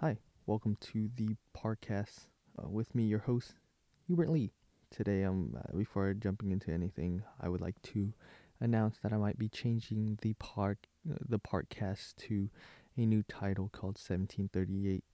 [0.00, 0.16] Hi,
[0.46, 2.20] welcome to the podcast
[2.58, 3.52] uh, with me, your host,
[4.06, 4.50] Hubert Lee.
[4.90, 8.14] Today, um, uh, before jumping into anything, I would like to
[8.60, 12.48] announce that I might be changing the park, uh, the podcast to
[12.96, 15.04] a new title called 1738,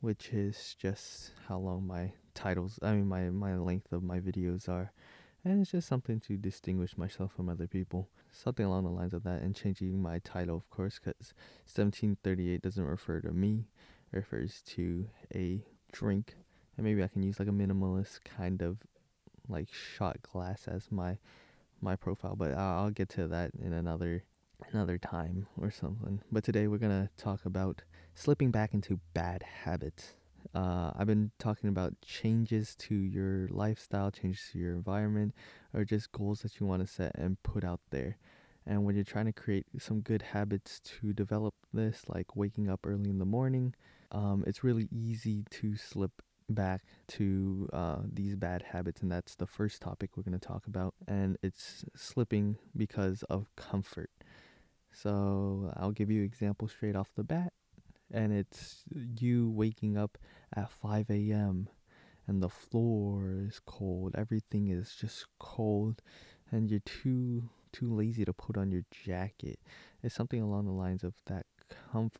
[0.00, 4.68] which is just how long my titles, I mean, my my length of my videos
[4.68, 4.92] are,
[5.44, 9.24] and it's just something to distinguish myself from other people, something along the lines of
[9.24, 11.34] that, and changing my title, of course, because
[11.66, 13.64] 1738 doesn't refer to me
[14.12, 16.34] refers to a drink
[16.76, 18.78] and maybe I can use like a minimalist kind of
[19.48, 21.18] like shot glass as my
[21.80, 24.24] my profile but I'll, get to that in another
[24.72, 27.82] another time or something but today we're gonna talk about
[28.14, 30.14] slipping back into bad habits
[30.54, 35.34] uh, I've been talking about changes to your lifestyle, changes to your environment,
[35.72, 38.16] or just goals that you want to set and put out there.
[38.66, 42.86] And when you're trying to create some good habits to develop this, like waking up
[42.86, 43.74] early in the morning,
[44.10, 49.46] um, it's really easy to slip back to uh, these bad habits, and that's the
[49.46, 50.94] first topic we're going to talk about.
[51.06, 54.10] And it's slipping because of comfort.
[54.92, 57.52] So I'll give you example straight off the bat,
[58.12, 58.82] and it's
[59.18, 60.18] you waking up
[60.54, 61.68] at 5 a.m.
[62.26, 66.02] and the floor is cold, everything is just cold,
[66.50, 69.60] and you're too too lazy to put on your jacket.
[70.02, 71.46] It's something along the lines of that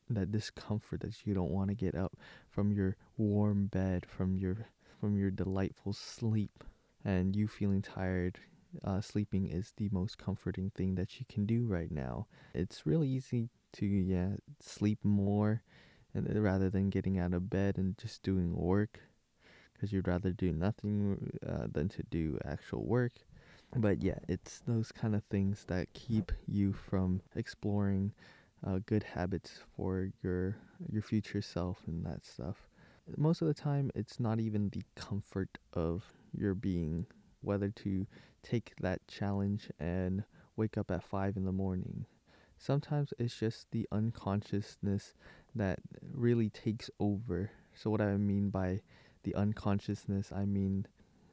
[0.09, 2.17] that discomfort that you don't want to get up
[2.49, 4.67] from your warm bed, from your
[5.01, 6.65] from your delightful sleep,
[7.05, 8.39] and you feeling tired.
[8.85, 12.27] Uh, sleeping is the most comforting thing that you can do right now.
[12.55, 15.63] It's really easy to yeah sleep more,
[16.15, 19.01] and uh, rather than getting out of bed and just doing work,
[19.73, 23.13] because you'd rather do nothing uh, than to do actual work.
[23.77, 28.13] But yeah, it's those kind of things that keep you from exploring
[28.67, 30.57] uh, good habits for your
[30.89, 32.69] your future self and that stuff.
[33.17, 37.07] Most of the time, it's not even the comfort of your being,
[37.41, 38.07] whether to
[38.43, 40.25] take that challenge and
[40.57, 42.07] wake up at five in the morning.
[42.57, 45.15] Sometimes it's just the unconsciousness
[45.55, 45.81] that
[46.13, 47.51] really takes over.
[47.75, 48.81] So what I mean by
[49.23, 50.87] the unconsciousness, I mean,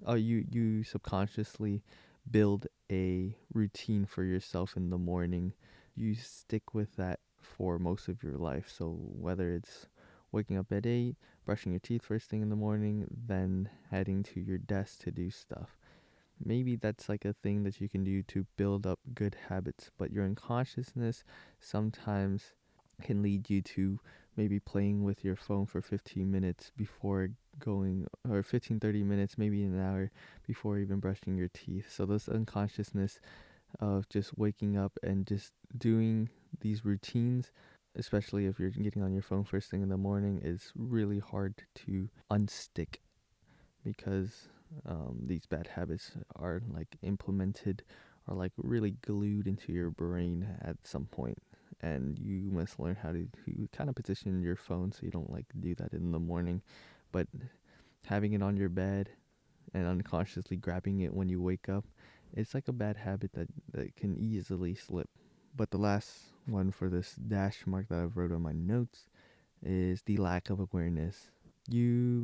[0.05, 1.83] oh, you you subconsciously
[2.29, 5.53] build a routine for yourself in the morning
[5.97, 8.71] you stick with that for most of your life.
[8.75, 9.87] So whether it's
[10.31, 11.15] waking up at 8,
[11.45, 15.29] brushing your teeth first thing in the morning, then heading to your desk to do
[15.29, 15.77] stuff.
[16.43, 20.11] Maybe that's like a thing that you can do to build up good habits, but
[20.11, 21.23] your unconsciousness
[21.59, 22.53] sometimes
[23.01, 23.99] can lead you to
[24.35, 27.29] maybe playing with your phone for 15 minutes before
[27.59, 30.11] going or 15 30 minutes maybe an hour
[30.45, 33.19] before even brushing your teeth so this unconsciousness
[33.79, 36.29] of just waking up and just doing
[36.61, 37.51] these routines,
[37.95, 41.55] especially if you're getting on your phone first thing in the morning, is really hard
[41.75, 42.97] to unstick
[43.83, 44.47] because
[44.85, 47.83] um, these bad habits are like implemented
[48.27, 51.37] or like really glued into your brain at some point
[51.81, 55.31] and you must learn how to, to kind of position your phone so you don't
[55.31, 56.61] like do that in the morning.
[57.11, 57.27] But
[58.05, 59.09] having it on your bed
[59.73, 61.85] and unconsciously grabbing it when you wake up
[62.33, 65.09] it's like a bad habit that, that can easily slip
[65.57, 69.07] but the last one for this dash mark that I've wrote on my notes
[69.65, 71.31] is the lack of awareness.
[71.67, 72.21] You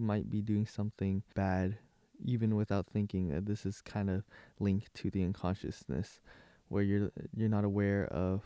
[0.00, 1.78] might be doing something bad
[2.24, 3.32] even without thinking.
[3.32, 4.22] Uh, this is kind of
[4.60, 6.20] linked to the unconsciousness
[6.68, 8.42] where you're you're not aware of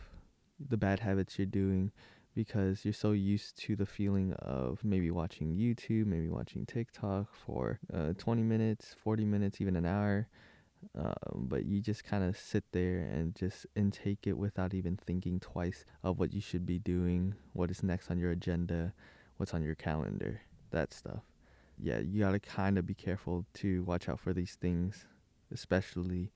[0.59, 1.91] the bad habits you're doing
[2.35, 7.79] because you're so used to the feeling of maybe watching YouTube, maybe watching TikTok for
[7.93, 10.27] uh, 20 minutes, 40 minutes, even an hour
[10.95, 15.39] um, but you just kind of sit there and just intake it without even thinking
[15.39, 18.93] twice of what you should be doing, what is next on your agenda,
[19.37, 20.41] what's on your calendar,
[20.71, 21.23] that stuff.
[21.79, 25.05] Yeah, you gotta kind of be careful to watch out for these things,
[25.51, 26.31] especially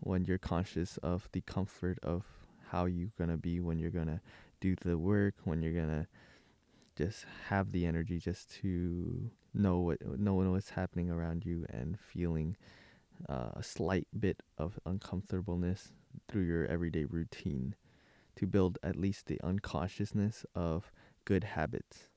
[0.00, 2.24] when you're conscious of the comfort of
[2.70, 4.20] how you're gonna be when you're gonna
[4.60, 6.06] do the work, when you're gonna
[6.96, 12.56] just have the energy just to know what know what's happening around you and feeling
[13.28, 15.92] uh, a slight bit of uncomfortableness
[16.28, 17.74] through your everyday routine
[18.36, 20.90] to build at least the unconsciousness of
[21.24, 22.08] good habits.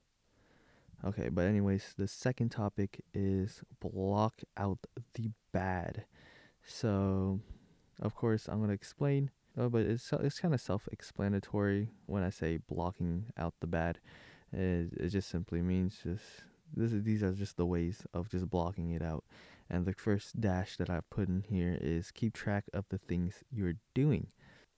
[1.04, 4.78] Okay, but anyways, the second topic is block out
[5.14, 6.04] the bad.
[6.64, 7.40] So,
[8.00, 12.56] of course, I'm gonna explain, uh, but it's it's kind of self-explanatory when I say
[12.56, 13.98] blocking out the bad.
[14.50, 16.24] It, it just simply means just
[16.74, 19.24] this is, these are just the ways of just blocking it out.
[19.68, 23.42] And the first dash that I've put in here is keep track of the things
[23.50, 24.28] you're doing.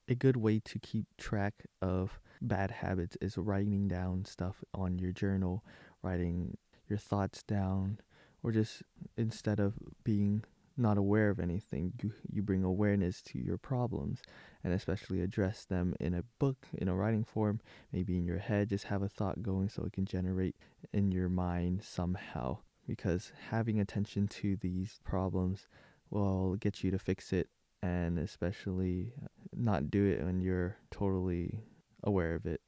[0.08, 5.12] A good way to keep track of bad habits is writing down stuff on your
[5.12, 5.64] journal,
[6.02, 6.56] writing
[6.88, 7.98] your thoughts down,
[8.42, 8.82] or just
[9.16, 9.74] instead of
[10.04, 10.44] being
[10.76, 14.22] not aware of anything, you, you bring awareness to your problems
[14.62, 17.60] and especially address them in a book, in a writing form,
[17.92, 18.68] maybe in your head.
[18.68, 20.56] Just have a thought going so it can generate
[20.92, 22.58] in your mind somehow.
[22.86, 25.68] Because having attention to these problems
[26.10, 27.48] will get you to fix it
[27.82, 31.60] and especially uh, not do it when you're totally
[32.04, 32.60] aware of it.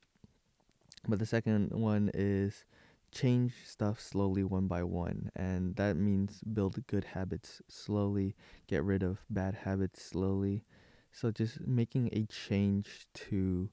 [1.06, 2.64] But the second one is
[3.10, 8.34] change stuff slowly one by one and that means build good habits slowly
[8.66, 10.62] get rid of bad habits slowly
[11.10, 13.70] so just making a change to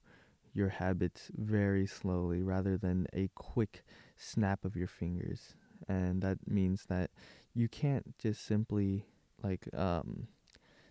[0.54, 3.84] your habits very slowly rather than a quick
[4.16, 5.54] snap of your fingers
[5.88, 7.10] and that means that
[7.54, 9.06] you can't just simply
[9.42, 10.28] like um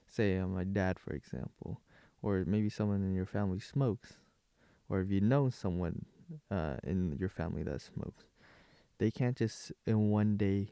[0.07, 1.81] say uh, my dad for example
[2.21, 4.13] or maybe someone in your family smokes
[4.89, 6.05] or if you know someone
[6.51, 8.25] uh, in your family that smokes
[8.97, 10.69] they can't just in one day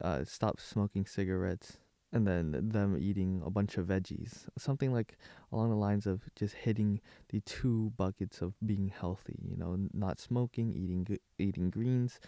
[0.00, 1.78] uh, stop smoking cigarettes
[2.12, 4.48] and then them eating a bunch of veggies.
[4.56, 5.18] Something like
[5.52, 10.18] along the lines of just hitting the two buckets of being healthy, you know, not
[10.18, 12.18] smoking, eating eating greens.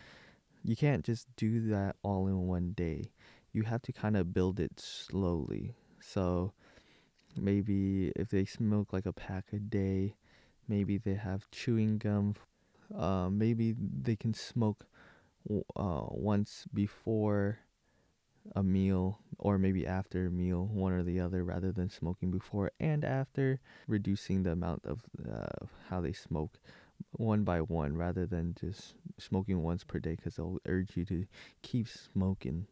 [0.63, 3.13] You can't just do that all in one day.
[3.53, 5.75] You have to kind of build it slowly.
[6.01, 6.53] So
[7.37, 10.17] maybe if they smoke like a pack a day,
[10.69, 12.35] maybe they have chewing gum.
[12.97, 14.87] Uh, maybe they can smoke
[15.77, 17.59] uh, once before
[18.55, 22.73] a meal or maybe after a meal, one or the other, rather than smoking before
[22.81, 26.59] and after, reducing the amount of uh, how they smoke
[27.13, 31.27] one by one rather than just smoking once per day because they'll urge you to
[31.63, 32.67] keep smoking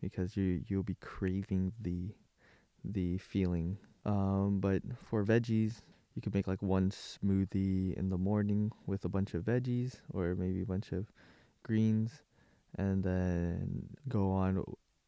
[0.00, 2.14] because you you'll be craving the
[2.84, 5.82] the feeling um, but for veggies
[6.14, 10.34] you could make like one smoothie in the morning with a bunch of veggies or
[10.34, 11.12] maybe a bunch of
[11.62, 12.22] greens
[12.76, 14.62] and then go on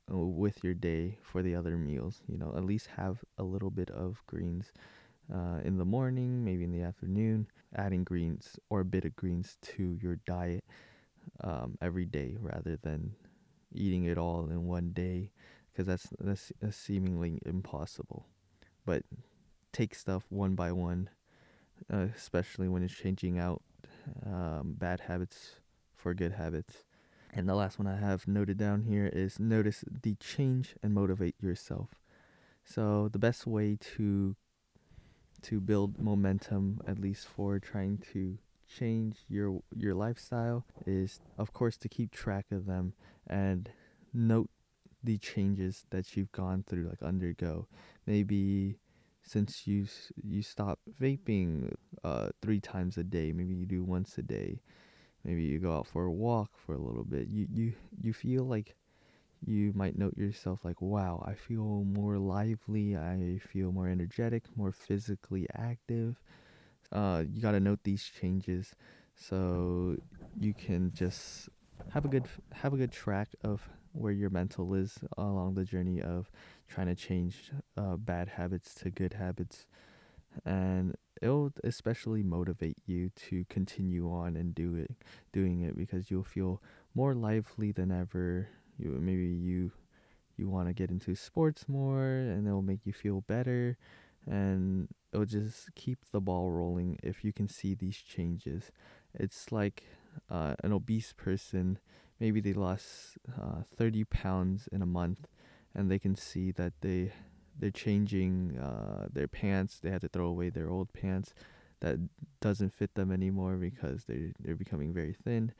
[0.08, 2.22] with your day for the other meals.
[2.28, 4.72] You know, at least have a little bit of greens
[5.32, 9.56] uh, in the morning, maybe in the afternoon, adding greens or a bit of greens
[9.62, 10.64] to your diet
[11.42, 13.14] um, every day rather than
[13.72, 15.30] eating it all in one day
[15.70, 18.26] because that's, that's, that's seemingly impossible.
[18.84, 19.04] But
[19.72, 21.10] take stuff one by one,
[21.92, 23.62] uh, especially when it's changing out
[24.26, 25.60] um, bad habits
[25.94, 26.84] for good habits.
[27.32, 31.36] And the last one I have noted down here is notice the change and motivate
[31.40, 31.90] yourself.
[32.64, 34.34] So the best way to
[35.42, 38.38] to build momentum at least for trying to
[38.68, 42.92] change your your lifestyle is of course to keep track of them
[43.26, 43.70] and
[44.14, 44.48] note
[45.02, 47.66] the changes that you've gone through like undergo.
[48.06, 48.78] Maybe
[49.22, 49.86] since you
[50.22, 54.60] you stop vaping uh 3 times a day, maybe you do once a day
[55.24, 58.44] maybe you go out for a walk for a little bit you you you feel
[58.44, 58.74] like
[59.46, 64.72] you might note yourself like wow i feel more lively i feel more energetic more
[64.72, 66.20] physically active.
[66.92, 68.74] Uh, you got to note these changes.
[69.14, 69.96] So
[70.38, 71.48] you can just
[71.90, 76.00] have a good have a good track of where your mental is along the journey
[76.00, 76.30] of
[76.68, 79.66] trying to change uh, bad habits to good habits.
[80.44, 84.92] And it'll especially motivate you to continue on and do it
[85.32, 86.62] doing it because you'll feel
[86.94, 88.48] more lively than ever
[88.80, 89.72] you maybe you
[90.36, 93.76] you want to get into sports more and it'll make you feel better
[94.26, 98.70] and it'll just keep the ball rolling if you can see these changes
[99.14, 99.84] it's like
[100.30, 101.78] uh, an obese person
[102.18, 105.26] maybe they lost uh, 30 pounds in a month
[105.74, 107.12] and they can see that they
[107.60, 109.78] they're changing uh, their pants.
[109.80, 111.34] They had to throw away their old pants
[111.80, 111.98] that
[112.40, 115.52] doesn't fit them anymore because they they're becoming very thin.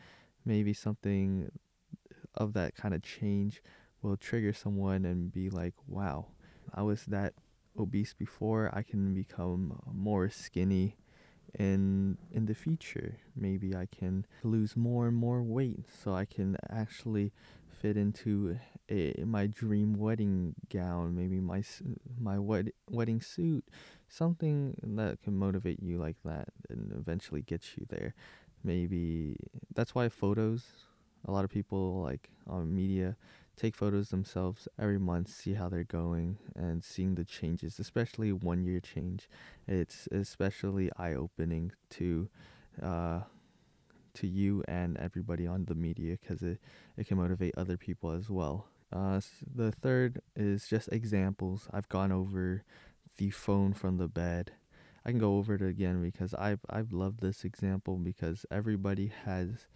[0.45, 1.50] Maybe something
[2.35, 3.63] of that kind of change
[4.03, 6.29] will trigger someone and be like, "Wow,
[6.73, 7.35] I was that
[7.79, 8.71] obese before.
[8.73, 10.97] I can become more skinny."
[11.59, 16.57] in in the future maybe i can lose more and more weight so i can
[16.71, 17.33] actually
[17.81, 18.57] fit into
[18.91, 21.63] a, my dream wedding gown, maybe my
[22.21, 23.65] my wed- wedding suit,
[24.09, 28.15] something that can motivate you like that and eventually get you there.
[28.63, 29.37] Maybe
[29.75, 30.65] that's why photos.
[31.27, 33.17] A lot of people like on media
[33.57, 38.65] take photos themselves every month, see how they're going, and seeing the changes, especially one
[38.65, 39.29] year change.
[39.69, 42.29] It's especially eye opening to.
[42.83, 43.21] Uh,
[44.12, 46.59] to you and everybody on the media because it,
[46.97, 48.67] it can motivate other people as well.
[48.93, 49.21] Uh,
[49.55, 51.69] the third is just examples.
[51.73, 52.65] I've gone over
[53.19, 54.53] the phone from the bed.
[55.05, 59.67] I can go over it again because I've I've loved this example because everybody has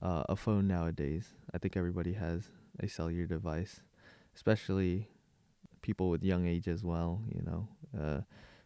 [0.00, 1.34] uh, a phone nowadays.
[1.52, 2.48] I think everybody has
[2.80, 3.80] a cellular device,
[4.34, 5.08] especially
[5.82, 7.20] people with young age as well.
[7.28, 7.68] You know,
[8.00, 8.20] uh,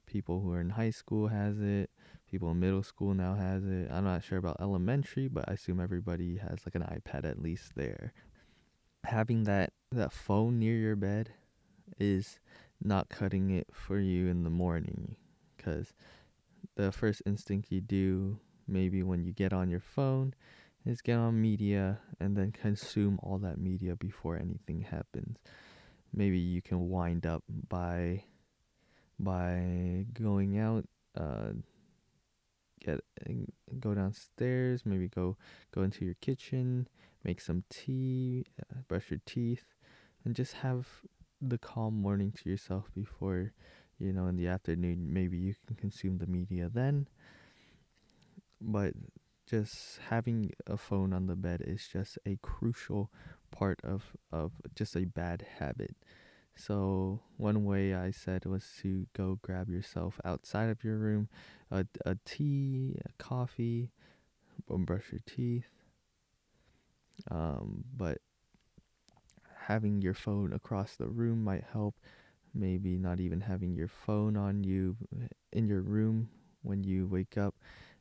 [0.07, 1.91] people who are in high school has it.
[2.31, 3.91] People in middle school now has it.
[3.91, 7.73] I'm not sure about elementary, but I assume everybody has like an iPad at least
[7.77, 8.13] there.
[9.05, 11.31] Having that that phone near your bed
[11.99, 12.39] is
[12.83, 15.17] not cutting it for you in the morning
[15.57, 15.95] because
[16.75, 20.35] the first instinct you do maybe when you get on your phone
[20.87, 25.39] is get on media and then consume all that media before anything happens.
[26.15, 28.25] Maybe you can wind up by
[29.19, 30.85] by going out
[31.19, 31.53] uh
[32.85, 33.01] get
[33.81, 35.35] go downstairs maybe go
[35.75, 36.87] go into your kitchen
[37.25, 39.65] make some tea uh, brush your teeth
[40.23, 40.87] and just have
[41.41, 43.53] the calm morning to yourself before
[43.99, 45.13] you know in the afternoon.
[45.13, 47.09] Maybe you can consume the media then.
[48.61, 48.95] But
[49.49, 53.11] just having a phone on the bed is just a crucial
[53.51, 55.97] part of of just a bad habit.
[56.59, 61.29] So one way i said was to go grab yourself outside of your room
[61.71, 63.91] a, a tea a coffee
[64.69, 65.69] brush your teeth.
[67.31, 68.19] Um, but
[69.67, 71.97] having your phone across the room might help.
[72.55, 74.97] Maybe not even having your phone on you
[75.53, 76.31] in your room
[76.63, 77.55] when you wake up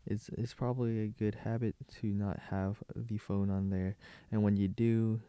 [0.07, 3.95] is is probably a good habit to not have the phone on there.
[4.31, 5.21] And when you do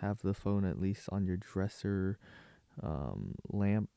[0.00, 2.18] have the phone at least on your dresser
[2.82, 3.90] um, lamp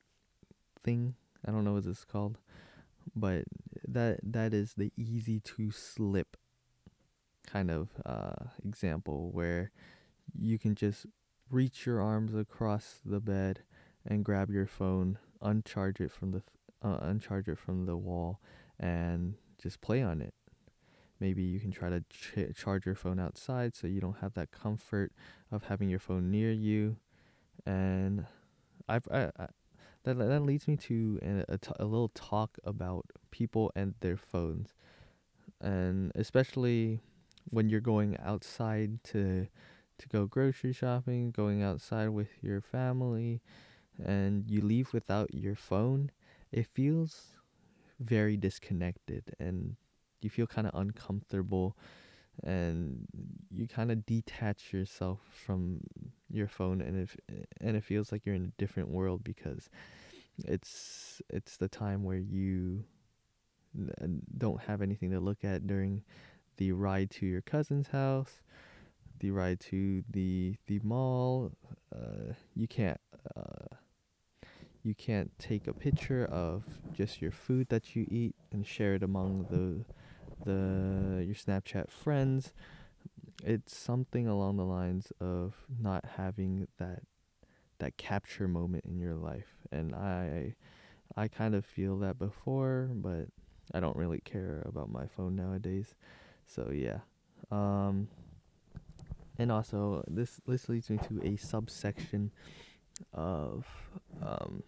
[0.83, 2.37] thing, I don't know what it's called,
[3.15, 3.43] but
[3.87, 6.37] that that is the easy to slip
[7.45, 9.71] kind of uh, example where
[10.37, 11.05] you can just
[11.49, 13.61] reach your arms across the bed
[14.05, 16.41] and grab your phone, uncharge it from the
[16.81, 18.41] uh, uncharge it from the wall,
[18.79, 20.33] and just play on it.
[21.19, 24.51] Maybe you can try to ch- charge your phone outside so you don't have that
[24.51, 25.13] comfort
[25.51, 26.97] of having your phone near you.
[27.65, 28.25] And
[28.89, 29.47] I've I, I
[30.03, 34.17] that that leads me to a, a, t- a little talk about people and their
[34.17, 34.73] phones,
[35.61, 36.99] and especially
[37.49, 39.47] when you're going outside to
[39.97, 43.41] to go grocery shopping, going outside with your family,
[44.03, 46.11] and you leave without your phone,
[46.51, 47.37] it feels
[48.03, 49.75] very disconnected and
[50.21, 51.77] you feel kind of uncomfortable
[52.43, 53.05] and
[53.51, 55.81] you kind of detach yourself from
[56.29, 57.15] your phone and if
[57.61, 59.69] and it feels like you're in a different world because
[60.45, 62.85] it's it's the time where you
[64.37, 66.03] don't have anything to look at during
[66.57, 68.41] the ride to your cousin's house
[69.23, 71.51] the ride to the the mall.
[71.95, 72.99] Uh, you can't
[73.37, 73.52] uh,
[74.83, 76.63] you can't take a picture of
[76.93, 79.85] just your food that you eat and share it among the
[80.45, 82.53] the your Snapchat friends.
[83.43, 87.03] It's something along the lines of not having that
[87.79, 90.55] that capture moment in your life, and I
[91.15, 93.27] I kind of feel that before, but
[93.73, 95.95] I don't really care about my phone nowadays.
[96.45, 96.99] So yeah.
[97.51, 98.09] Um
[99.37, 102.31] and also this this leads me to a subsection
[103.13, 103.65] of
[104.21, 104.63] um,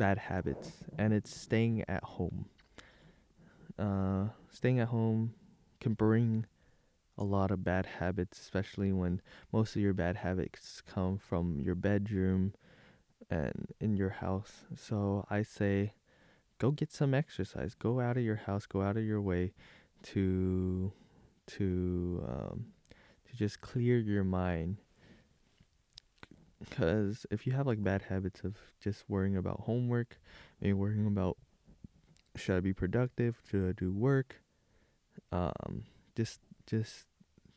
[0.00, 2.46] bad habits, and it's staying at home.
[3.78, 5.34] Uh, staying at home
[5.78, 6.46] can bring
[7.18, 9.20] a lot of bad habits, especially when
[9.52, 12.54] most of your bad habits come from your bedroom
[13.28, 14.64] and in your house.
[14.74, 15.92] So I say,
[16.56, 17.74] go get some exercise.
[17.74, 18.64] Go out of your house.
[18.64, 19.52] Go out of your way
[20.14, 20.92] to
[21.58, 22.72] to um,
[23.28, 24.78] to just clear your mind.
[26.60, 30.18] Because if you have like bad habits of just worrying about homework,
[30.60, 31.38] maybe worrying about
[32.36, 34.42] should I be productive, should I do work,
[35.32, 37.06] um, just just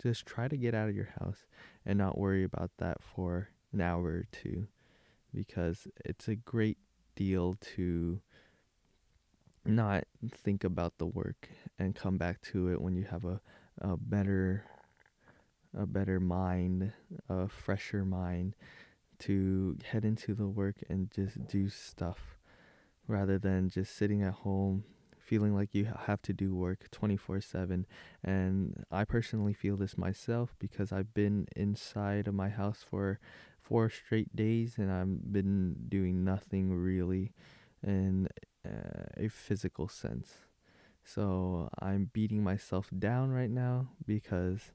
[0.02, 1.46] just try to get out of your house
[1.86, 4.68] and not worry about that for an hour or two,
[5.34, 6.78] because it's a great
[7.16, 8.22] deal to
[9.66, 13.40] not think about the work and come back to it when you have a,
[13.80, 14.66] a better
[15.76, 16.94] a better mind,
[17.30, 18.56] a fresher mind
[19.26, 22.38] to head into the work and just do stuff
[23.08, 24.84] rather than just sitting at home
[25.20, 27.86] feeling like you have to do work 24/7
[28.24, 33.20] and I personally feel this myself because I've been inside of my house for
[33.62, 37.32] four straight days and I've been doing nothing really
[37.82, 38.28] in
[38.66, 40.38] a physical sense.
[41.04, 44.72] So I'm beating myself down right now because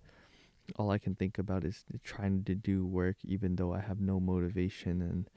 [0.77, 4.21] all I can think about is trying to do work even though I have no
[4.21, 5.29] motivation and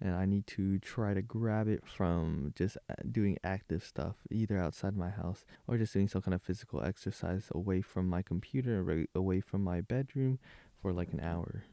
[0.00, 4.56] and I need to try to grab it from just uh, doing active stuff, either
[4.56, 9.04] outside my house or just doing some kind of physical exercise away from my computer,
[9.14, 10.38] away from my bedroom
[10.80, 11.64] for like an hour.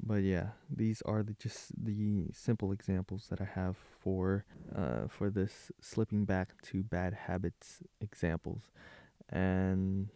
[0.00, 5.30] But yeah, these are the, just the simple examples that I have for uh, for
[5.30, 8.62] this slipping back to bad habits examples,
[9.28, 10.08] and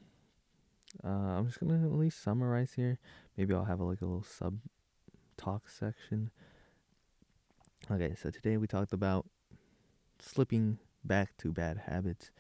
[1.05, 2.99] uh, I'm just gonna at least summarize here.
[3.37, 4.59] Maybe I'll have a, like a little sub
[5.37, 6.31] talk section
[7.89, 9.27] Okay, so today we talked about
[10.19, 12.33] slipping back to bad habits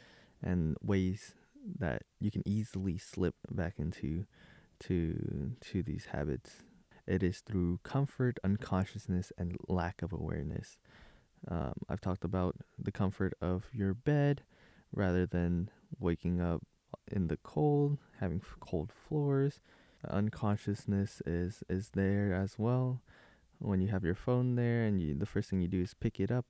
[0.42, 1.34] and ways
[1.78, 4.26] that you can easily slip back into
[4.80, 6.62] to to these habits.
[7.06, 10.78] It is through comfort, unconsciousness, and lack of awareness.
[11.46, 14.42] Um, I've talked about the comfort of your bed
[14.92, 15.70] rather than
[16.00, 16.64] waking up
[17.12, 19.60] in the cold, having cold floors.
[20.08, 23.02] Unconsciousness is is there as well.
[23.58, 26.20] When you have your phone there and you the first thing you do is pick
[26.20, 26.46] it up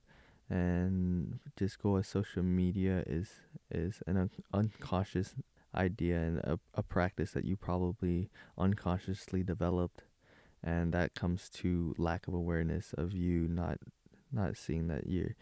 [0.49, 3.29] and just go as social media is
[3.71, 5.35] is an un- unconscious
[5.75, 10.03] idea and a, a practice that you probably unconsciously developed.
[10.63, 13.77] And that comes to lack of awareness of you not
[14.31, 15.35] not seeing that you're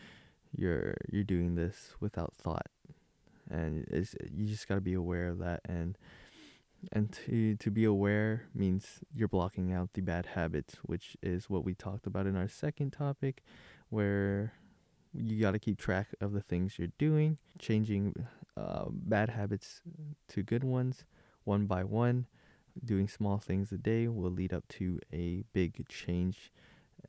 [0.55, 2.67] you're you're doing this without thought
[3.49, 5.97] and it's you just got to be aware of that and
[6.91, 11.63] and to to be aware means you're blocking out the bad habits which is what
[11.63, 13.43] we talked about in our second topic
[13.89, 14.53] where
[15.13, 18.13] you got to keep track of the things you're doing changing
[18.57, 19.81] uh, bad habits
[20.27, 21.05] to good ones
[21.45, 22.27] one by one.
[22.83, 26.51] Doing small things a day will lead up to a big change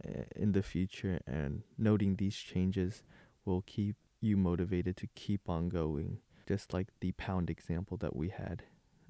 [0.06, 3.02] uh, in the future and noting these changes
[3.44, 8.28] will keep you motivated to keep on going just like the pound example that we
[8.28, 8.62] had.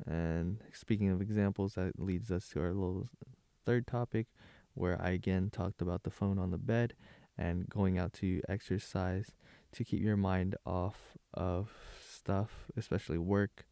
[0.07, 3.09] And speaking of examples, that leads us to our little
[3.65, 4.27] third topic,
[4.75, 6.95] where I again talked about the phone on the bed
[7.39, 9.33] and going out to exercise
[9.73, 11.71] to keep your mind off of
[12.09, 13.67] stuff, especially work,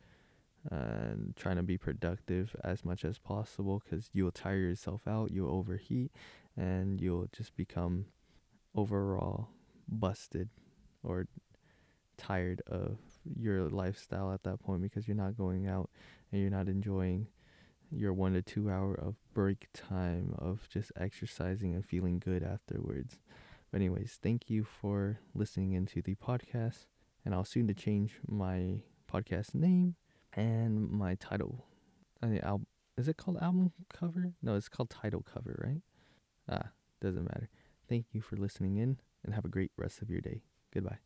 [0.71, 5.51] and trying to be productive as much as possible because you'll tire yourself out, you'll
[5.51, 6.11] overheat,
[6.57, 8.07] and you'll just become
[8.75, 9.49] overall
[9.89, 10.49] busted
[11.05, 11.27] or
[12.17, 15.91] tired of your lifestyle at that point because you're not going out
[16.31, 17.27] and you're not enjoying
[17.91, 23.19] your one to two hour of break time of just exercising and feeling good afterwards.
[23.71, 26.87] But anyways, thank you for listening into the podcast
[27.25, 28.81] and I'll soon to change my
[29.13, 29.97] podcast name
[30.33, 31.65] and my title.
[32.23, 34.35] I mean, al- is it called album cover?
[34.43, 35.83] No, it's called title cover, right?
[36.49, 37.49] Ah, doesn't matter.
[37.89, 40.43] Thank you for listening in and have a great rest of your day.
[40.75, 40.99] Goodbye.